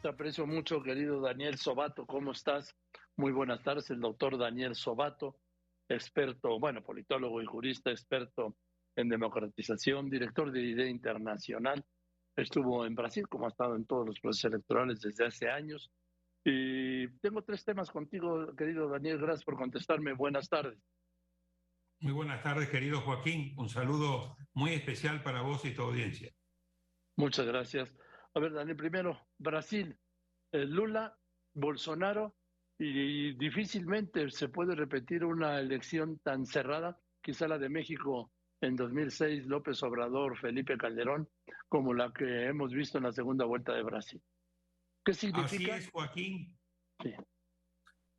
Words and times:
Te 0.00 0.08
aprecio 0.08 0.46
mucho, 0.46 0.80
querido 0.80 1.20
Daniel 1.20 1.58
Sobato. 1.58 2.06
¿Cómo 2.06 2.30
estás? 2.30 2.72
Muy 3.16 3.32
buenas 3.32 3.64
tardes. 3.64 3.90
El 3.90 3.98
doctor 3.98 4.38
Daniel 4.38 4.76
Sobato, 4.76 5.40
experto, 5.88 6.60
bueno, 6.60 6.84
politólogo 6.84 7.42
y 7.42 7.46
jurista, 7.46 7.90
experto 7.90 8.56
en 8.94 9.08
democratización, 9.08 10.08
director 10.08 10.52
de 10.52 10.62
IDEA 10.62 10.88
Internacional. 10.88 11.84
Estuvo 12.36 12.86
en 12.86 12.94
Brasil, 12.94 13.26
como 13.28 13.46
ha 13.46 13.48
estado 13.48 13.74
en 13.74 13.86
todos 13.86 14.06
los 14.06 14.20
procesos 14.20 14.52
electorales 14.52 15.00
desde 15.00 15.26
hace 15.26 15.50
años. 15.50 15.90
Y 16.44 17.08
tengo 17.18 17.42
tres 17.42 17.64
temas 17.64 17.90
contigo, 17.90 18.54
querido 18.54 18.88
Daniel. 18.88 19.18
Gracias 19.18 19.44
por 19.44 19.56
contestarme. 19.56 20.12
Buenas 20.12 20.48
tardes. 20.48 20.78
Muy 21.98 22.12
buenas 22.12 22.40
tardes, 22.44 22.68
querido 22.68 23.00
Joaquín. 23.00 23.52
Un 23.56 23.68
saludo 23.68 24.36
muy 24.54 24.74
especial 24.74 25.24
para 25.24 25.42
vos 25.42 25.64
y 25.64 25.74
tu 25.74 25.82
audiencia. 25.82 26.32
Muchas 27.16 27.46
gracias. 27.46 27.92
A 28.38 28.40
ver, 28.40 28.52
Daniel, 28.52 28.76
primero, 28.76 29.20
Brasil, 29.36 29.98
eh, 30.52 30.64
Lula, 30.64 31.12
Bolsonaro, 31.54 32.36
y, 32.78 33.32
difícilmente 33.32 34.30
se 34.30 34.48
puede 34.48 34.76
repetir 34.76 35.24
una 35.24 35.58
elección 35.58 36.20
tan 36.20 36.46
cerrada, 36.46 37.00
quizá 37.20 37.48
la 37.48 37.58
de 37.58 37.68
México 37.68 38.30
en 38.60 38.76
2006, 38.76 39.46
López 39.46 39.82
Obrador, 39.82 40.38
Felipe 40.38 40.78
Calderón, 40.78 41.28
como 41.68 41.92
la 41.92 42.12
que 42.12 42.44
hemos 42.44 42.72
visto 42.72 42.98
en 42.98 43.04
la 43.04 43.12
segunda 43.12 43.44
vuelta 43.44 43.74
de 43.74 43.82
Brasil. 43.82 44.22
¿Qué 45.04 45.14
significa? 45.14 45.74
Así 45.74 45.86
es, 45.86 45.90
Joaquín. 45.90 46.56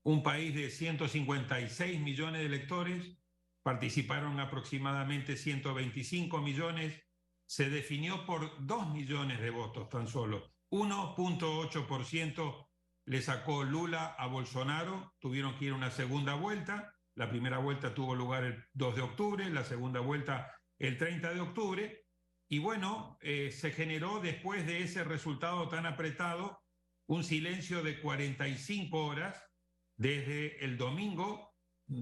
Un 0.03 0.21
país 0.21 0.53
de 0.53 0.69
156 0.69 2.01
millones 2.01 2.41
de 2.41 2.45
electores, 2.45 3.17
participaron 3.63 4.41
aproximadamente 4.41 5.37
125 5.37 6.41
millones 6.41 7.08
se 7.49 7.67
definió 7.71 8.27
por 8.27 8.63
2 8.63 8.93
millones 8.93 9.41
de 9.41 9.49
votos 9.49 9.89
tan 9.89 10.07
solo. 10.07 10.53
1.8% 10.69 12.67
le 13.05 13.21
sacó 13.23 13.63
Lula 13.63 14.05
a 14.19 14.27
Bolsonaro, 14.27 15.15
tuvieron 15.17 15.57
que 15.57 15.65
ir 15.65 15.71
a 15.71 15.75
una 15.75 15.89
segunda 15.89 16.35
vuelta. 16.35 16.93
La 17.15 17.27
primera 17.27 17.57
vuelta 17.57 17.95
tuvo 17.95 18.13
lugar 18.13 18.43
el 18.43 18.63
2 18.73 18.95
de 18.97 19.01
octubre, 19.01 19.49
la 19.49 19.63
segunda 19.63 19.99
vuelta 19.99 20.55
el 20.77 20.99
30 20.99 21.33
de 21.33 21.41
octubre. 21.41 22.05
Y 22.49 22.59
bueno, 22.59 23.17
eh, 23.19 23.49
se 23.51 23.71
generó 23.71 24.19
después 24.19 24.67
de 24.67 24.83
ese 24.83 25.03
resultado 25.03 25.67
tan 25.69 25.87
apretado 25.87 26.61
un 27.07 27.23
silencio 27.23 27.81
de 27.81 27.99
45 27.99 29.05
horas 29.05 29.43
desde 29.97 30.63
el 30.63 30.77
domingo, 30.77 31.55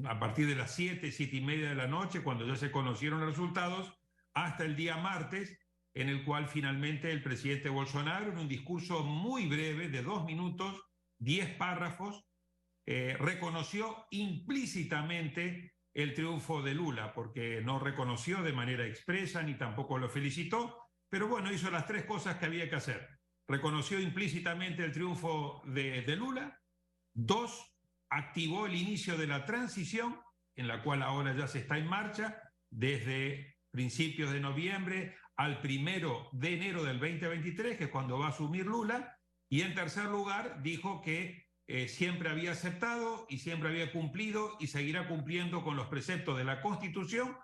a 0.09 0.19
partir 0.19 0.45
de 0.45 0.55
las 0.55 0.75
7, 0.75 1.09
7 1.09 1.37
y 1.37 1.41
media 1.41 1.69
de 1.69 1.75
la 1.75 1.87
noche, 1.87 2.21
cuando 2.21 2.45
ya 2.45 2.57
se 2.57 2.69
conocieron 2.69 3.21
los 3.21 3.29
resultados, 3.29 3.97
hasta 4.45 4.65
el 4.65 4.75
día 4.75 4.97
martes, 4.97 5.57
en 5.93 6.09
el 6.09 6.23
cual 6.23 6.47
finalmente 6.47 7.11
el 7.11 7.23
presidente 7.23 7.69
Bolsonaro, 7.69 8.31
en 8.31 8.37
un 8.37 8.47
discurso 8.47 9.03
muy 9.03 9.47
breve 9.47 9.89
de 9.89 10.03
dos 10.03 10.25
minutos, 10.25 10.79
diez 11.17 11.49
párrafos, 11.55 12.23
eh, 12.85 13.17
reconoció 13.19 14.05
implícitamente 14.11 15.73
el 15.93 16.13
triunfo 16.13 16.61
de 16.61 16.75
Lula, 16.75 17.13
porque 17.13 17.61
no 17.61 17.79
reconoció 17.79 18.43
de 18.43 18.53
manera 18.53 18.85
expresa 18.85 19.41
ni 19.41 19.55
tampoco 19.55 19.97
lo 19.97 20.07
felicitó, 20.07 20.77
pero 21.09 21.27
bueno, 21.27 21.51
hizo 21.51 21.71
las 21.71 21.87
tres 21.87 22.05
cosas 22.05 22.37
que 22.37 22.45
había 22.45 22.69
que 22.69 22.75
hacer. 22.75 23.09
Reconoció 23.47 23.99
implícitamente 23.99 24.85
el 24.85 24.91
triunfo 24.91 25.63
de, 25.65 26.03
de 26.03 26.15
Lula, 26.15 26.61
dos, 27.13 27.73
activó 28.09 28.67
el 28.67 28.75
inicio 28.75 29.17
de 29.17 29.27
la 29.27 29.45
transición, 29.45 30.21
en 30.55 30.67
la 30.67 30.83
cual 30.83 31.01
ahora 31.01 31.35
ya 31.35 31.47
se 31.47 31.59
está 31.59 31.77
en 31.77 31.87
marcha, 31.87 32.39
desde 32.69 33.56
principios 33.77 34.31
de 34.31 34.39
noviembre 34.39 35.15
al 35.35 35.61
primero 35.61 36.29
de 36.31 36.55
enero 36.55 36.83
del 36.83 36.99
2023, 36.99 37.77
que 37.77 37.83
es 37.83 37.89
cuando 37.91 38.17
va 38.17 38.25
a 38.25 38.29
asumir 38.29 38.65
Lula. 38.65 39.15
Y 39.49 39.61
en 39.61 39.75
tercer 39.75 40.05
lugar, 40.05 40.63
dijo 40.63 40.99
que 41.03 41.45
eh, 41.67 41.87
siempre 41.87 42.29
había 42.29 42.53
aceptado 42.53 43.27
y 43.29 43.37
siempre 43.37 43.69
había 43.69 43.91
cumplido 43.91 44.57
y 44.59 44.65
seguirá 44.65 45.07
cumpliendo 45.07 45.63
con 45.63 45.77
los 45.77 45.85
preceptos 45.89 46.39
de 46.39 46.43
la 46.43 46.59
Constitución. 46.59 47.37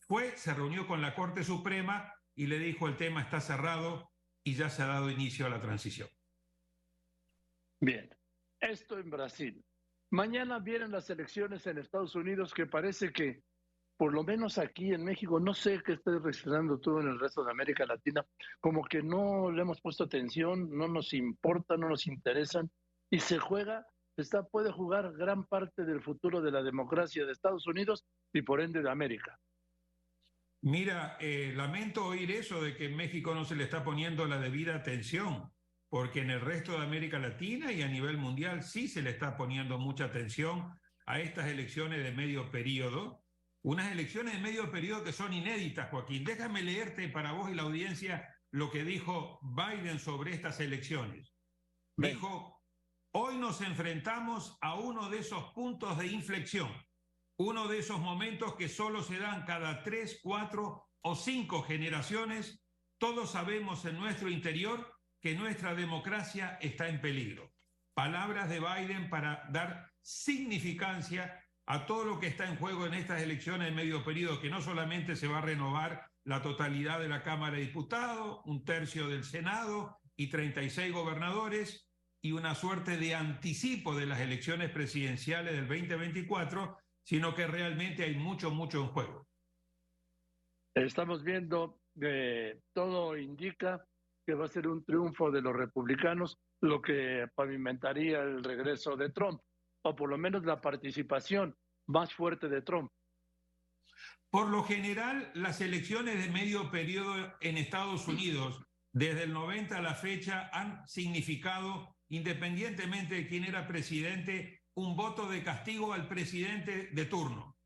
Fue, 0.00 0.36
se 0.36 0.52
reunió 0.52 0.86
con 0.86 1.00
la 1.00 1.14
Corte 1.14 1.44
Suprema 1.44 2.12
y 2.34 2.46
le 2.46 2.58
dijo 2.58 2.86
el 2.86 2.98
tema 2.98 3.22
está 3.22 3.40
cerrado 3.40 4.12
y 4.44 4.56
ya 4.56 4.68
se 4.68 4.82
ha 4.82 4.86
dado 4.86 5.10
inicio 5.10 5.46
a 5.46 5.48
la 5.48 5.62
transición. 5.62 6.10
Bien, 7.80 8.10
esto 8.60 8.98
en 8.98 9.08
Brasil. 9.08 9.64
Mañana 10.10 10.58
vienen 10.58 10.90
las 10.90 11.08
elecciones 11.08 11.66
en 11.66 11.78
Estados 11.78 12.14
Unidos 12.14 12.52
que 12.52 12.66
parece 12.66 13.14
que 13.14 13.42
por 14.00 14.14
lo 14.14 14.24
menos 14.24 14.56
aquí 14.56 14.94
en 14.94 15.04
México, 15.04 15.38
no 15.38 15.52
sé 15.52 15.78
qué 15.84 15.92
estés 15.92 16.22
registrando 16.22 16.78
tú 16.78 17.00
en 17.00 17.08
el 17.08 17.20
resto 17.20 17.44
de 17.44 17.50
América 17.50 17.84
Latina, 17.84 18.24
como 18.58 18.82
que 18.82 19.02
no 19.02 19.50
le 19.50 19.60
hemos 19.60 19.82
puesto 19.82 20.04
atención, 20.04 20.70
no 20.70 20.88
nos 20.88 21.12
importa, 21.12 21.76
no 21.76 21.90
nos 21.90 22.06
interesan, 22.06 22.70
y 23.10 23.20
se 23.20 23.38
juega, 23.38 23.86
está, 24.16 24.42
puede 24.42 24.72
jugar 24.72 25.12
gran 25.18 25.44
parte 25.44 25.84
del 25.84 26.00
futuro 26.00 26.40
de 26.40 26.50
la 26.50 26.62
democracia 26.62 27.26
de 27.26 27.32
Estados 27.32 27.66
Unidos 27.66 28.06
y 28.32 28.40
por 28.40 28.62
ende 28.62 28.80
de 28.80 28.90
América. 28.90 29.38
Mira, 30.62 31.18
eh, 31.20 31.52
lamento 31.54 32.06
oír 32.06 32.30
eso 32.30 32.62
de 32.62 32.74
que 32.74 32.86
en 32.86 32.96
México 32.96 33.34
no 33.34 33.44
se 33.44 33.54
le 33.54 33.64
está 33.64 33.84
poniendo 33.84 34.24
la 34.24 34.38
debida 34.38 34.76
atención, 34.76 35.52
porque 35.90 36.22
en 36.22 36.30
el 36.30 36.40
resto 36.40 36.72
de 36.72 36.86
América 36.86 37.18
Latina 37.18 37.70
y 37.70 37.82
a 37.82 37.88
nivel 37.88 38.16
mundial 38.16 38.62
sí 38.62 38.88
se 38.88 39.02
le 39.02 39.10
está 39.10 39.36
poniendo 39.36 39.76
mucha 39.76 40.06
atención 40.06 40.72
a 41.04 41.20
estas 41.20 41.48
elecciones 41.48 42.02
de 42.02 42.12
medio 42.12 42.50
periodo 42.50 43.20
unas 43.62 43.92
elecciones 43.92 44.34
de 44.34 44.40
medio 44.40 44.70
periodo 44.70 45.04
que 45.04 45.12
son 45.12 45.32
inéditas, 45.32 45.90
Joaquín. 45.90 46.24
Déjame 46.24 46.62
leerte 46.62 47.08
para 47.08 47.32
vos 47.32 47.50
y 47.50 47.54
la 47.54 47.62
audiencia 47.62 48.28
lo 48.52 48.70
que 48.70 48.84
dijo 48.84 49.38
Biden 49.42 49.98
sobre 49.98 50.32
estas 50.32 50.60
elecciones. 50.60 51.34
Dijo, 51.96 52.62
hoy 53.12 53.36
nos 53.36 53.60
enfrentamos 53.60 54.56
a 54.60 54.74
uno 54.74 55.10
de 55.10 55.18
esos 55.18 55.52
puntos 55.52 55.98
de 55.98 56.06
inflexión, 56.06 56.72
uno 57.38 57.68
de 57.68 57.78
esos 57.78 58.00
momentos 58.00 58.56
que 58.56 58.68
solo 58.68 59.02
se 59.02 59.18
dan 59.18 59.44
cada 59.44 59.82
tres, 59.82 60.20
cuatro 60.22 60.88
o 61.02 61.14
cinco 61.14 61.62
generaciones. 61.62 62.64
Todos 62.98 63.32
sabemos 63.32 63.84
en 63.84 63.98
nuestro 63.98 64.30
interior 64.30 64.90
que 65.20 65.34
nuestra 65.34 65.74
democracia 65.74 66.58
está 66.60 66.88
en 66.88 67.00
peligro. 67.00 67.52
Palabras 67.94 68.48
de 68.48 68.60
Biden 68.60 69.10
para 69.10 69.46
dar 69.50 69.92
significancia 70.00 71.39
a 71.70 71.86
todo 71.86 72.04
lo 72.04 72.18
que 72.18 72.26
está 72.26 72.48
en 72.48 72.56
juego 72.56 72.84
en 72.84 72.94
estas 72.94 73.22
elecciones 73.22 73.68
de 73.68 73.76
medio 73.76 74.02
periodo, 74.02 74.40
que 74.40 74.50
no 74.50 74.60
solamente 74.60 75.14
se 75.14 75.28
va 75.28 75.38
a 75.38 75.42
renovar 75.42 76.04
la 76.24 76.42
totalidad 76.42 76.98
de 76.98 77.08
la 77.08 77.22
Cámara 77.22 77.56
de 77.56 77.62
Diputados, 77.62 78.40
un 78.44 78.64
tercio 78.64 79.06
del 79.06 79.22
Senado 79.22 79.96
y 80.16 80.28
36 80.30 80.92
gobernadores, 80.92 81.88
y 82.22 82.32
una 82.32 82.56
suerte 82.56 82.96
de 82.96 83.14
anticipo 83.14 83.94
de 83.94 84.06
las 84.06 84.18
elecciones 84.18 84.70
presidenciales 84.70 85.52
del 85.52 85.68
2024, 85.68 86.76
sino 87.04 87.36
que 87.36 87.46
realmente 87.46 88.02
hay 88.02 88.16
mucho, 88.16 88.50
mucho 88.50 88.80
en 88.82 88.88
juego. 88.88 89.28
Estamos 90.74 91.22
viendo 91.22 91.78
que 91.98 92.62
todo 92.72 93.16
indica 93.16 93.86
que 94.26 94.34
va 94.34 94.46
a 94.46 94.48
ser 94.48 94.66
un 94.66 94.84
triunfo 94.84 95.30
de 95.30 95.40
los 95.40 95.54
republicanos, 95.54 96.36
lo 96.62 96.82
que 96.82 97.28
pavimentaría 97.32 98.22
el 98.22 98.42
regreso 98.42 98.96
de 98.96 99.10
Trump 99.10 99.40
o 99.82 99.96
por 99.96 100.10
lo 100.10 100.18
menos 100.18 100.44
la 100.44 100.60
participación 100.60 101.56
más 101.86 102.12
fuerte 102.12 102.48
de 102.48 102.62
Trump. 102.62 102.90
Por 104.30 104.48
lo 104.48 104.62
general, 104.62 105.30
las 105.34 105.60
elecciones 105.60 106.22
de 106.22 106.30
medio 106.30 106.70
periodo 106.70 107.34
en 107.40 107.58
Estados 107.58 108.06
Unidos, 108.06 108.62
desde 108.92 109.24
el 109.24 109.32
90 109.32 109.76
a 109.76 109.82
la 109.82 109.94
fecha, 109.94 110.48
han 110.52 110.86
significado, 110.86 111.96
independientemente 112.08 113.16
de 113.16 113.26
quién 113.26 113.44
era 113.44 113.66
presidente, 113.66 114.62
un 114.74 114.96
voto 114.96 115.28
de 115.28 115.42
castigo 115.42 115.92
al 115.92 116.06
presidente 116.06 116.90
de 116.92 117.04
turno. 117.06 117.56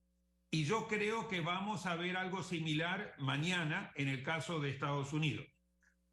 Y 0.50 0.64
yo 0.64 0.88
creo 0.88 1.28
que 1.28 1.40
vamos 1.40 1.84
a 1.84 1.96
ver 1.96 2.16
algo 2.16 2.42
similar 2.42 3.14
mañana 3.18 3.92
en 3.96 4.08
el 4.08 4.22
caso 4.22 4.60
de 4.60 4.70
Estados 4.70 5.12
Unidos. 5.12 5.46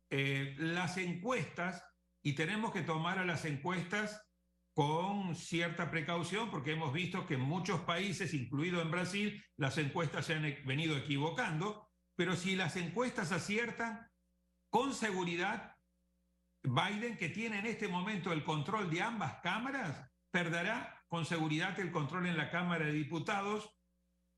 Eh, 0.10 0.56
las 0.58 0.98
encuestas, 0.98 1.86
y 2.22 2.34
tenemos 2.34 2.74
que 2.74 2.82
tomar 2.82 3.20
a 3.20 3.26
las 3.26 3.46
encuestas 3.46 4.22
con 4.74 5.36
cierta 5.36 5.92
precaución, 5.92 6.50
porque 6.50 6.74
hemos 6.74 6.94
visto 6.94 7.26
que 7.26 7.34
en 7.34 7.42
muchos 7.42 7.82
países, 7.82 8.34
incluido 8.34 8.82
en 8.82 8.92
Brasil, 8.92 9.44
las 9.58 9.78
encuestas 9.78 10.26
se 10.26 10.36
han 10.36 10.46
e-, 10.46 10.62
venido 10.66 10.98
equivocando, 10.98 11.90
pero 12.16 12.36
si 12.36 12.56
las 12.56 12.76
encuestas 12.78 13.32
aciertan, 13.32 14.08
con 14.70 14.94
seguridad, 14.94 15.76
Biden, 16.64 17.18
que 17.18 17.30
tiene 17.30 17.60
en 17.60 17.66
este 17.66 17.88
momento 17.88 18.32
el 18.32 18.44
control 18.44 18.90
de 18.90 19.02
ambas 19.02 19.42
cámaras, 19.42 20.10
perderá 20.32 21.04
con 21.08 21.26
seguridad 21.26 21.78
el 21.80 21.92
control 21.92 22.28
en 22.28 22.38
la 22.38 22.50
Cámara 22.50 22.86
de 22.86 22.94
Diputados. 22.94 23.76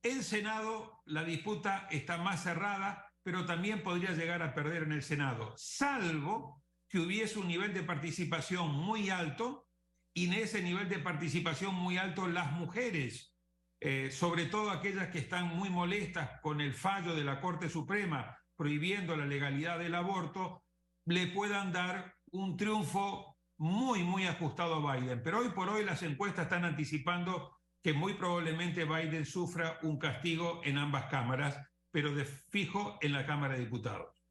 En 0.01 0.23
Senado 0.23 1.03
la 1.05 1.23
disputa 1.23 1.87
está 1.91 2.17
más 2.17 2.41
cerrada, 2.41 3.11
pero 3.21 3.45
también 3.45 3.83
podría 3.83 4.11
llegar 4.11 4.41
a 4.41 4.55
perder 4.55 4.83
en 4.83 4.93
el 4.93 5.03
Senado, 5.03 5.53
salvo 5.55 6.63
que 6.89 6.99
hubiese 6.99 7.39
un 7.39 7.47
nivel 7.47 7.73
de 7.73 7.83
participación 7.83 8.71
muy 8.71 9.09
alto 9.09 9.67
y 10.13 10.27
en 10.27 10.33
ese 10.33 10.61
nivel 10.61 10.89
de 10.89 10.99
participación 10.99 11.73
muy 11.75 11.97
alto 11.97 12.27
las 12.27 12.51
mujeres, 12.51 13.35
eh, 13.79 14.11
sobre 14.11 14.45
todo 14.45 14.69
aquellas 14.69 15.09
que 15.09 15.19
están 15.19 15.47
muy 15.47 15.69
molestas 15.69 16.39
con 16.41 16.61
el 16.61 16.73
fallo 16.73 17.15
de 17.15 17.23
la 17.23 17.41
Corte 17.41 17.69
Suprema 17.69 18.37
prohibiendo 18.55 19.15
la 19.15 19.25
legalidad 19.25 19.79
del 19.79 19.95
aborto, 19.95 20.63
le 21.05 21.27
puedan 21.27 21.71
dar 21.71 22.15
un 22.31 22.55
triunfo 22.55 23.37
muy, 23.57 24.03
muy 24.03 24.25
ajustado 24.25 24.75
a 24.87 24.95
Biden. 24.95 25.21
Pero 25.23 25.39
hoy 25.39 25.49
por 25.49 25.69
hoy 25.69 25.83
las 25.83 26.03
encuestas 26.03 26.45
están 26.45 26.65
anticipando 26.65 27.57
que 27.83 27.93
muy 27.93 28.13
probablemente 28.13 28.85
Biden 28.85 29.25
sufra 29.25 29.79
un 29.81 29.99
castigo 29.99 30.61
en 30.63 30.77
ambas 30.77 31.05
cámaras, 31.05 31.59
pero 31.91 32.13
de 32.13 32.25
fijo 32.25 32.97
en 33.01 33.13
la 33.13 33.25
Cámara 33.25 33.55
de 33.55 33.61
Diputados. 33.61 34.22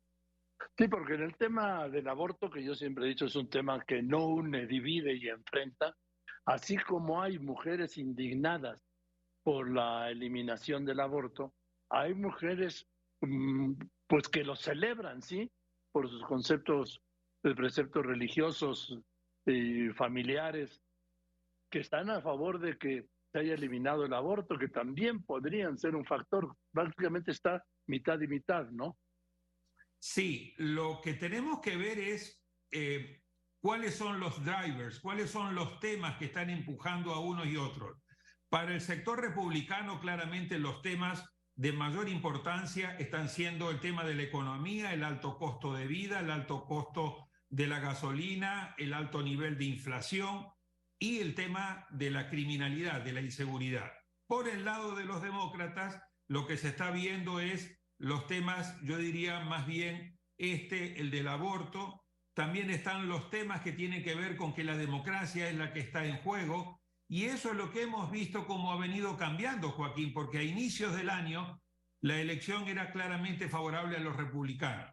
Sí, 0.76 0.88
porque 0.88 1.14
en 1.14 1.23
el 1.23 1.37
tema 1.37 1.88
del 1.88 2.09
aborto, 2.09 2.50
que 2.50 2.64
yo 2.64 2.75
siempre 2.75 3.05
he 3.05 3.09
dicho 3.09 3.26
es 3.26 3.37
un 3.37 3.49
tema 3.49 3.82
que 3.85 4.03
no 4.03 4.26
une, 4.26 4.67
divide 4.67 5.14
y 5.14 5.29
enfrenta, 5.29 5.94
así 6.47 6.76
como 6.79 7.23
hay 7.23 7.38
mujeres 7.38 7.99
indignadas 7.99 8.81
por 9.43 9.70
la 9.70 10.11
eliminación 10.11 10.85
del 10.85 11.00
aborto, 11.00 11.55
hay 11.91 12.14
mujeres 12.14 12.87
mm, 13.20 13.75
pues 14.06 14.29
que 14.29 14.44
lo 14.44 14.56
celebran, 14.56 15.20
¿sí? 15.20 15.50
Por 15.93 16.09
sus 16.09 16.23
conceptos, 16.25 17.03
de 17.43 17.55
preceptos 17.55 18.06
religiosos 18.06 18.97
y 19.47 19.88
familiares, 19.91 20.81
que 21.70 21.81
están 21.81 22.11
a 22.11 22.20
favor 22.20 22.61
de 22.61 22.79
que 22.79 23.06
se 23.32 23.38
haya 23.41 23.55
eliminado 23.55 24.05
el 24.05 24.12
aborto, 24.12 24.58
que 24.58 24.69
también 24.69 25.25
podrían 25.25 25.79
ser 25.79 25.97
un 25.97 26.05
factor. 26.05 26.55
Básicamente 26.73 27.31
está 27.31 27.65
mitad 27.88 28.20
y 28.20 28.29
mitad, 28.29 28.69
¿no? 28.70 28.97
Sí, 30.04 30.52
lo 30.56 31.00
que 31.00 31.14
tenemos 31.14 31.60
que 31.60 31.76
ver 31.76 32.00
es 32.00 32.44
eh, 32.72 33.22
cuáles 33.60 33.94
son 33.94 34.19
los 34.19 34.44
drivers, 34.44 34.99
cuáles 34.99 35.31
son 35.31 35.54
los 35.54 35.78
temas 35.78 36.19
que 36.19 36.25
están 36.25 36.50
empujando 36.50 37.14
a 37.14 37.20
unos 37.20 37.46
y 37.46 37.56
otros. 37.56 37.99
Para 38.49 38.75
el 38.75 38.81
sector 38.81 39.20
republicano, 39.20 40.00
claramente 40.00 40.58
los 40.58 40.82
temas 40.82 41.25
de 41.54 41.72
mayor 41.72 42.08
importancia 42.08 42.96
están 42.99 43.28
siendo 43.28 43.70
el 43.70 43.78
tema 43.78 44.02
de 44.02 44.16
la 44.16 44.25
economía, 44.25 44.93
el 44.93 45.04
alto 45.04 45.38
costo 45.38 45.72
de 45.72 45.87
vida, 45.87 46.19
el 46.19 46.32
alto 46.32 46.64
costo 46.64 47.28
de 47.48 47.69
la 47.69 47.78
gasolina, 47.78 48.75
el 48.78 48.94
alto 48.94 49.22
nivel 49.22 49.56
de 49.56 49.66
inflación 49.66 50.48
y 50.98 51.20
el 51.20 51.37
tema 51.37 51.87
de 51.90 52.10
la 52.10 52.28
criminalidad, 52.28 53.02
de 53.02 53.12
la 53.12 53.20
inseguridad. 53.20 53.93
Por 54.26 54.48
el 54.48 54.64
lado 54.64 54.96
de 54.96 55.05
los 55.05 55.22
demócratas, 55.22 56.02
lo 56.26 56.48
que 56.48 56.56
se 56.56 56.70
está 56.70 56.90
viendo 56.90 57.38
es 57.38 57.81
los 58.02 58.26
temas, 58.26 58.76
yo 58.82 58.99
diría 58.99 59.40
más 59.44 59.64
bien 59.64 60.19
este, 60.37 61.00
el 61.00 61.12
del 61.12 61.28
aborto. 61.28 62.02
También 62.34 62.69
están 62.69 63.08
los 63.08 63.31
temas 63.31 63.60
que 63.60 63.70
tienen 63.70 64.02
que 64.02 64.16
ver 64.16 64.37
con 64.37 64.54
que 64.54 64.64
la 64.64 64.76
democracia 64.76 65.49
es 65.49 65.54
la 65.54 65.72
que 65.72 65.81
está 65.81 66.04
en 66.04 66.16
juego. 66.19 66.81
Y 67.08 67.26
eso 67.26 67.52
es 67.52 67.56
lo 67.56 67.70
que 67.70 67.82
hemos 67.82 68.10
visto 68.10 68.44
cómo 68.46 68.72
ha 68.72 68.76
venido 68.76 69.16
cambiando, 69.16 69.70
Joaquín, 69.70 70.12
porque 70.12 70.38
a 70.38 70.43
inicios 70.43 70.96
del 70.96 71.10
año 71.10 71.62
la 72.00 72.20
elección 72.20 72.66
era 72.66 72.90
claramente 72.90 73.49
favorable 73.49 73.96
a 73.96 74.00
los 74.00 74.16
republicanos. 74.16 74.90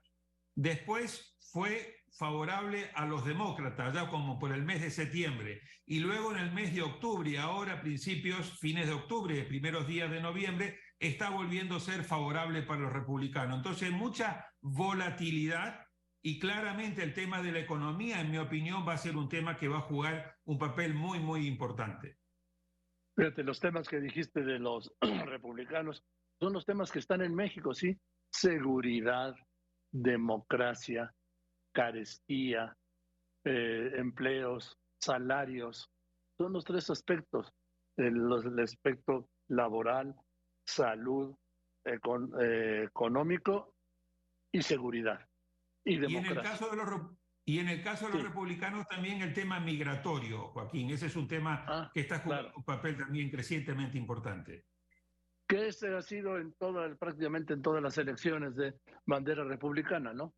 Después 0.53 1.35
fue 1.51 2.03
favorable 2.15 2.91
a 2.93 3.07
los 3.07 3.25
demócratas, 3.25 3.95
ya 3.95 4.07
como 4.07 4.37
por 4.37 4.53
el 4.53 4.63
mes 4.63 4.81
de 4.81 4.91
septiembre, 4.91 5.61
y 5.87 5.99
luego 5.99 6.31
en 6.31 6.39
el 6.39 6.51
mes 6.51 6.75
de 6.75 6.83
octubre, 6.83 7.39
ahora 7.39 7.81
principios, 7.81 8.59
fines 8.59 8.85
de 8.85 8.93
octubre, 8.93 9.43
primeros 9.45 9.87
días 9.87 10.11
de 10.11 10.21
noviembre, 10.21 10.77
está 10.99 11.29
volviendo 11.29 11.77
a 11.77 11.79
ser 11.79 12.03
favorable 12.03 12.61
para 12.63 12.81
los 12.81 12.93
republicanos. 12.93 13.57
Entonces, 13.57 13.91
mucha 13.91 14.45
volatilidad 14.61 15.85
y 16.21 16.39
claramente 16.39 17.01
el 17.01 17.13
tema 17.13 17.41
de 17.41 17.53
la 17.53 17.59
economía, 17.59 18.19
en 18.19 18.31
mi 18.31 18.37
opinión, 18.37 18.85
va 18.85 18.93
a 18.93 18.97
ser 18.97 19.15
un 19.15 19.29
tema 19.29 19.55
que 19.55 19.69
va 19.69 19.77
a 19.77 19.81
jugar 19.81 20.35
un 20.45 20.59
papel 20.59 20.93
muy, 20.93 21.19
muy 21.19 21.47
importante. 21.47 22.17
Fíjate, 23.15 23.43
los 23.43 23.59
temas 23.59 23.87
que 23.87 24.01
dijiste 24.01 24.43
de 24.43 24.59
los 24.59 24.93
republicanos 25.25 26.03
son 26.39 26.53
los 26.53 26.65
temas 26.65 26.91
que 26.91 26.99
están 26.99 27.21
en 27.21 27.33
México, 27.33 27.73
¿sí? 27.73 27.97
Seguridad, 28.31 29.33
democracia, 29.91 31.13
carestía, 31.73 32.75
eh, 33.45 33.91
empleos, 33.95 34.77
salarios. 35.01 35.89
Son 36.37 36.53
los 36.53 36.65
tres 36.65 36.89
aspectos. 36.89 37.53
el 37.97 38.59
aspecto 38.59 39.29
laboral, 39.49 40.15
salud, 40.69 41.35
eh, 41.85 42.83
económico 42.85 43.75
y 44.51 44.61
seguridad. 44.61 45.27
Y, 45.83 46.05
y, 46.05 46.17
en 46.17 46.25
el 46.25 46.41
caso 46.41 46.69
de 46.69 46.77
los, 46.77 46.87
y 47.45 47.59
en 47.59 47.67
el 47.69 47.81
caso 47.81 48.07
de 48.07 48.13
los 48.13 48.23
republicanos 48.23 48.87
también 48.87 49.21
el 49.21 49.33
tema 49.33 49.59
migratorio, 49.59 50.49
Joaquín. 50.49 50.91
Ese 50.91 51.07
es 51.07 51.15
un 51.15 51.27
tema 51.27 51.65
ah, 51.67 51.91
que 51.93 52.01
está 52.01 52.19
jugando 52.19 52.53
un 52.55 52.63
papel 52.63 52.97
también 52.97 53.31
crecientemente 53.31 53.97
importante. 53.97 54.65
Que 55.47 55.69
ese 55.69 55.95
ha 55.95 56.01
sido 56.01 56.37
en 56.37 56.53
toda, 56.53 56.93
prácticamente 56.95 57.53
en 57.53 57.63
todas 57.63 57.81
las 57.81 57.97
elecciones 57.97 58.55
de 58.55 58.75
bandera 59.05 59.43
republicana, 59.43 60.13
¿no? 60.13 60.35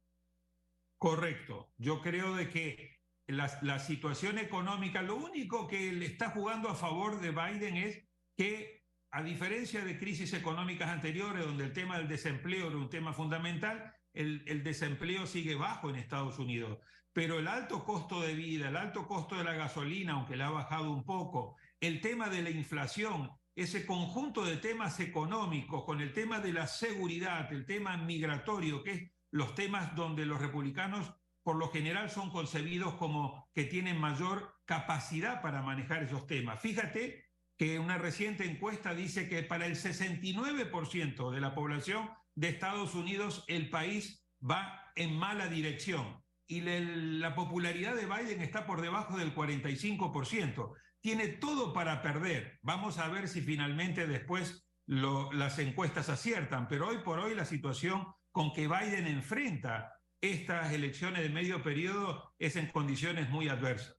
Correcto. 0.97 1.73
Yo 1.77 2.01
creo 2.01 2.33
de 2.33 2.47
que 2.47 2.99
la, 3.27 3.51
la 3.61 3.79
situación 3.79 4.37
económica, 4.37 5.01
lo 5.01 5.17
único 5.17 5.67
que 5.67 5.91
le 5.91 6.05
está 6.05 6.29
jugando 6.29 6.69
a 6.69 6.75
favor 6.75 7.19
de 7.19 7.31
Biden 7.31 7.75
es 7.75 8.05
que 8.37 8.80
a 9.11 9.21
diferencia 9.21 9.83
de 9.83 9.97
crisis 9.97 10.33
económicas 10.33 10.89
anteriores, 10.89 11.45
donde 11.45 11.65
el 11.65 11.73
tema 11.73 11.97
del 11.97 12.07
desempleo 12.07 12.67
era 12.67 12.77
un 12.77 12.89
tema 12.89 13.11
fundamental, 13.13 13.93
el, 14.13 14.63
desempleo 14.63 15.25
sigue 15.25 15.55
bajo 15.55 15.89
en 15.89 15.97
Estados 15.97 16.39
Unidos. 16.39 16.79
Pero 17.13 17.39
el 17.39 17.47
alto 17.47 17.83
costo 17.83 18.21
de 18.21 18.33
vida, 18.33 18.69
el 18.69 18.77
alto 18.77 19.05
costo 19.07 19.35
de 19.35 19.43
la 19.43 19.53
gasolina, 19.53 20.13
aunque 20.13 20.37
le 20.37 20.43
ha 20.43 20.49
bajado 20.49 20.91
un 20.91 21.03
poco, 21.03 21.57
el 21.81 21.99
tema 21.99 22.29
de 22.29 22.41
la 22.41 22.49
inflación, 22.49 23.29
ese 23.53 23.85
conjunto 23.85 24.45
de 24.45 24.57
temas 24.57 24.99
económicos, 25.01 25.83
con 25.83 25.99
el 25.99 26.13
tema 26.13 26.39
de 26.39 26.53
la 26.53 26.67
seguridad, 26.67 27.51
el 27.51 27.65
tema 27.65 27.97
migratorio, 27.97 28.81
que 28.81 28.91
es 28.91 29.11
los 29.31 29.55
temas 29.55 29.93
donde 29.93 30.25
los 30.25 30.39
republicanos 30.39 31.13
por 31.43 31.55
lo 31.55 31.69
general 31.69 32.09
son 32.09 32.29
concebidos 32.29 32.93
como 32.95 33.49
que 33.53 33.65
tienen 33.65 33.99
mayor 33.99 34.55
capacidad 34.63 35.41
para 35.41 35.61
manejar 35.61 36.03
esos 36.03 36.27
temas. 36.27 36.61
Fíjate 36.61 37.30
que 37.61 37.77
una 37.77 37.99
reciente 37.99 38.43
encuesta 38.43 38.95
dice 38.95 39.29
que 39.29 39.43
para 39.43 39.67
el 39.67 39.75
69% 39.75 41.29
de 41.29 41.39
la 41.39 41.53
población 41.53 42.09
de 42.33 42.49
Estados 42.49 42.95
Unidos 42.95 43.45
el 43.47 43.69
país 43.69 44.25
va 44.43 44.91
en 44.95 45.15
mala 45.15 45.45
dirección 45.45 46.23
y 46.47 46.61
la 46.61 47.35
popularidad 47.35 47.95
de 47.95 48.07
Biden 48.07 48.41
está 48.41 48.65
por 48.65 48.81
debajo 48.81 49.15
del 49.15 49.35
45%. 49.35 50.73
Tiene 51.01 51.27
todo 51.27 51.71
para 51.71 52.01
perder. 52.01 52.57
Vamos 52.63 52.97
a 52.97 53.09
ver 53.09 53.27
si 53.27 53.41
finalmente 53.41 54.07
después 54.07 54.67
las 54.87 55.59
encuestas 55.59 56.09
aciertan, 56.09 56.67
pero 56.67 56.87
hoy 56.87 56.97
por 57.03 57.19
hoy 57.19 57.35
la 57.35 57.45
situación 57.45 58.07
con 58.31 58.53
que 58.53 58.67
Biden 58.67 59.05
enfrenta 59.05 59.99
estas 60.19 60.73
elecciones 60.73 61.21
de 61.21 61.29
medio 61.29 61.61
periodo 61.61 62.33
es 62.39 62.55
en 62.55 62.71
condiciones 62.71 63.29
muy 63.29 63.49
adversas. 63.49 63.95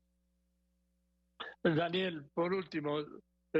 Daniel, 1.62 2.28
por 2.34 2.52
último, 2.52 2.98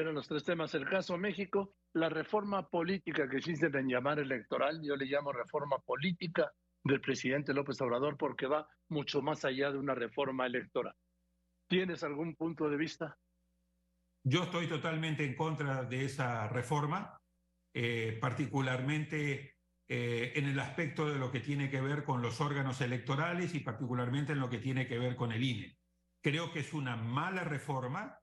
eran 0.01 0.15
los 0.15 0.29
tres 0.29 0.45
temas. 0.45 0.75
El 0.75 0.89
caso 0.89 1.17
México, 1.19 1.75
la 1.93 2.09
reforma 2.09 2.69
política 2.69 3.29
que 3.29 3.39
existen 3.39 3.75
en 3.77 3.89
llamar 3.89 4.19
electoral, 4.19 4.81
yo 4.83 4.97
le 4.97 5.07
llamo 5.07 5.33
reforma 5.33 5.79
política 5.79 6.53
del 6.85 7.01
presidente 7.01 7.55
López 7.55 7.81
Obrador 7.81 8.17
porque 8.17 8.47
va 8.47 8.69
mucho 8.89 9.23
más 9.23 9.45
allá 9.45 9.71
de 9.71 9.79
una 9.79 9.95
reforma 9.95 10.47
electoral. 10.47 10.95
¿Tienes 11.69 12.03
algún 12.03 12.35
punto 12.35 12.69
de 12.69 12.77
vista? 12.77 13.19
Yo 14.25 14.45
estoy 14.45 14.69
totalmente 14.69 15.25
en 15.25 15.35
contra 15.35 15.85
de 15.85 16.05
esa 16.05 16.49
reforma, 16.49 17.19
eh, 17.75 18.19
particularmente 18.21 19.57
eh, 19.89 20.33
en 20.37 20.47
el 20.47 20.59
aspecto 20.61 21.09
de 21.09 21.19
lo 21.19 21.31
que 21.31 21.41
tiene 21.41 21.71
que 21.71 21.81
ver 21.81 22.05
con 22.05 22.23
los 22.23 22.41
órganos 22.41 22.81
electorales 22.81 23.55
y 23.55 23.61
particularmente 23.61 24.33
en 24.33 24.41
lo 24.41 24.49
que 24.49 24.59
tiene 24.59 24.87
que 24.87 24.99
ver 24.99 25.17
con 25.17 25.33
el 25.33 25.43
INE. 25.43 25.77
Creo 26.23 26.53
que 26.53 26.61
es 26.61 26.73
una 26.73 26.97
mala 26.97 27.43
reforma 27.45 28.22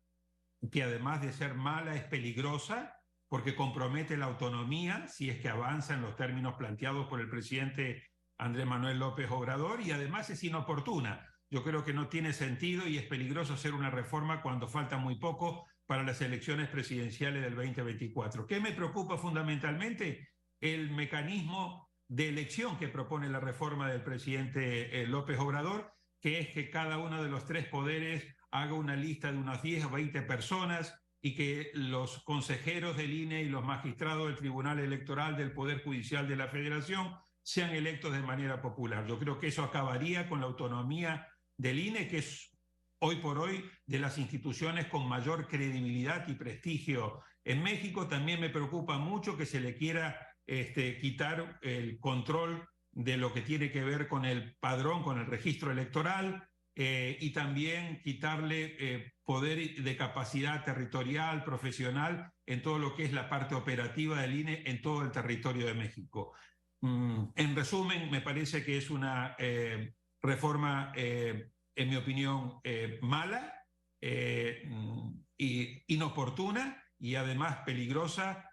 que 0.71 0.83
además 0.83 1.21
de 1.21 1.31
ser 1.31 1.53
mala 1.55 1.95
es 1.95 2.03
peligrosa 2.03 2.95
porque 3.27 3.55
compromete 3.55 4.17
la 4.17 4.25
autonomía 4.25 5.07
si 5.07 5.29
es 5.29 5.39
que 5.39 5.49
avanza 5.49 5.93
en 5.93 6.01
los 6.01 6.15
términos 6.15 6.55
planteados 6.55 7.07
por 7.07 7.21
el 7.21 7.29
presidente 7.29 8.03
Andrés 8.37 8.65
Manuel 8.65 8.99
López 8.99 9.29
Obrador 9.29 9.81
y 9.81 9.91
además 9.91 10.29
es 10.29 10.43
inoportuna. 10.43 11.27
Yo 11.51 11.63
creo 11.63 11.83
que 11.83 11.93
no 11.93 12.09
tiene 12.09 12.33
sentido 12.33 12.87
y 12.87 12.97
es 12.97 13.05
peligroso 13.05 13.53
hacer 13.53 13.73
una 13.73 13.89
reforma 13.89 14.41
cuando 14.41 14.67
falta 14.67 14.97
muy 14.97 15.15
poco 15.15 15.67
para 15.85 16.03
las 16.03 16.21
elecciones 16.21 16.69
presidenciales 16.69 17.41
del 17.41 17.55
2024. 17.55 18.45
¿Qué 18.45 18.59
me 18.59 18.71
preocupa 18.71 19.17
fundamentalmente? 19.17 20.29
El 20.59 20.91
mecanismo 20.91 21.89
de 22.07 22.29
elección 22.29 22.77
que 22.77 22.87
propone 22.87 23.29
la 23.29 23.39
reforma 23.39 23.89
del 23.89 24.03
presidente 24.03 25.01
eh, 25.01 25.07
López 25.07 25.39
Obrador, 25.39 25.91
que 26.21 26.39
es 26.39 26.49
que 26.49 26.69
cada 26.69 26.97
uno 26.97 27.23
de 27.23 27.29
los 27.29 27.45
tres 27.45 27.67
poderes 27.67 28.23
haga 28.51 28.73
una 28.73 28.95
lista 28.95 29.31
de 29.31 29.37
unas 29.37 29.61
10 29.61 29.85
o 29.85 29.89
20 29.91 30.21
personas 30.23 30.93
y 31.21 31.35
que 31.35 31.71
los 31.73 32.23
consejeros 32.23 32.95
del 32.97 33.13
INE 33.13 33.43
y 33.43 33.49
los 33.49 33.65
magistrados 33.65 34.27
del 34.27 34.37
Tribunal 34.37 34.79
Electoral 34.79 35.35
del 35.35 35.51
Poder 35.51 35.83
Judicial 35.83 36.27
de 36.27 36.35
la 36.35 36.47
Federación 36.47 37.13
sean 37.41 37.71
electos 37.71 38.13
de 38.13 38.21
manera 38.21 38.61
popular. 38.61 39.05
Yo 39.07 39.19
creo 39.19 39.39
que 39.39 39.47
eso 39.47 39.63
acabaría 39.63 40.29
con 40.29 40.39
la 40.39 40.47
autonomía 40.47 41.27
del 41.57 41.79
INE, 41.79 42.07
que 42.07 42.19
es 42.19 42.55
hoy 42.99 43.17
por 43.17 43.39
hoy 43.39 43.69
de 43.85 43.99
las 43.99 44.17
instituciones 44.17 44.85
con 44.87 45.07
mayor 45.07 45.47
credibilidad 45.47 46.27
y 46.27 46.33
prestigio 46.33 47.21
en 47.43 47.63
México. 47.63 48.07
También 48.07 48.39
me 48.39 48.49
preocupa 48.49 48.97
mucho 48.97 49.37
que 49.37 49.45
se 49.45 49.59
le 49.59 49.75
quiera 49.75 50.19
este, 50.45 50.97
quitar 50.99 51.59
el 51.61 51.99
control 51.99 52.67
de 52.91 53.17
lo 53.17 53.33
que 53.33 53.41
tiene 53.41 53.71
que 53.71 53.83
ver 53.83 54.07
con 54.07 54.25
el 54.25 54.55
padrón, 54.59 55.03
con 55.03 55.19
el 55.19 55.25
registro 55.25 55.71
electoral, 55.71 56.48
eh, 56.81 57.17
y 57.19 57.31
también 57.31 58.00
quitarle 58.01 58.77
eh, 58.79 59.12
poder 59.25 59.83
de 59.83 59.98
capacidad 59.98 60.63
territorial, 60.63 61.43
profesional, 61.43 62.31
en 62.45 62.62
todo 62.62 62.79
lo 62.79 62.95
que 62.95 63.03
es 63.03 63.12
la 63.12 63.27
parte 63.27 63.53
operativa 63.53 64.21
del 64.21 64.39
INE 64.39 64.63
en 64.65 64.81
todo 64.81 65.01
el 65.01 65.12
territorio 65.12 65.65
de 65.65 65.74
México. 65.74 66.31
Mm, 66.79 67.31
en 67.36 67.53
resumen, 67.53 68.09
me 68.09 68.21
parece 68.21 68.63
que 68.63 68.77
es 68.77 68.89
una 68.89 69.36
eh, 69.38 69.93
reforma, 70.21 70.93
en 70.95 71.89
mi 71.89 71.98
opinión, 71.98 72.62
mala, 73.01 73.53
y 74.01 75.83
inoportuna 75.93 76.81
y 76.98 77.15
además 77.15 77.57
peligrosa, 77.65 78.50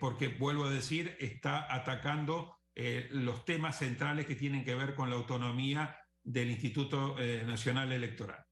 porque, 0.00 0.28
vuelvo 0.28 0.64
a 0.64 0.70
decir, 0.70 1.16
está 1.20 1.72
atacando 1.72 2.56
los 3.10 3.44
temas 3.44 3.78
centrales 3.78 4.26
que 4.26 4.34
tienen 4.34 4.64
que 4.64 4.74
ver 4.74 4.94
con 4.94 5.10
la 5.10 5.16
autonomía 5.16 6.01
del 6.22 6.50
Instituto 6.50 7.18
eh, 7.18 7.44
Nacional 7.44 7.92
Electoral. 7.92 8.44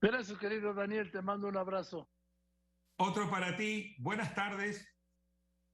Gracias, 0.00 0.38
querido 0.38 0.74
Daniel. 0.74 1.10
Te 1.10 1.22
mando 1.22 1.48
un 1.48 1.56
abrazo. 1.56 2.08
Otro 2.98 3.28
para 3.30 3.56
ti. 3.56 3.94
Buenas 3.98 4.34
tardes. 4.34 4.88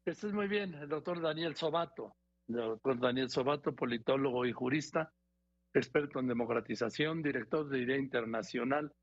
Estés 0.05 0.33
muy 0.33 0.49
bien, 0.49 0.75
el 0.75 0.89
doctor 0.89 1.21
Daniel 1.21 1.55
Sobato. 1.55 2.17
El 2.49 2.57
doctor 2.57 2.99
Daniel 2.99 3.31
Sobato, 3.31 3.75
politólogo 3.75 4.45
y 4.45 4.53
jurista, 4.53 5.13
experto 5.73 6.19
en 6.19 6.27
democratización, 6.27 7.23
director 7.23 7.69
de 7.69 7.79
Idea 7.79 7.97
Internacional 7.97 8.93